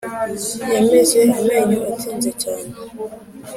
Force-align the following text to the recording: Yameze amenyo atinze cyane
Yameze 0.73 1.19
amenyo 1.37 1.79
atinze 1.93 2.31
cyane 2.41 2.71